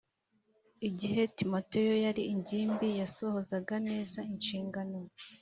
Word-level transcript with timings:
igihe 0.87 1.21
Timoteyo 1.37 1.95
yari 2.05 2.23
ingimbi 2.33 2.87
yasohozaga 3.01 3.75
neza 3.89 4.19
inshingano 4.33 4.97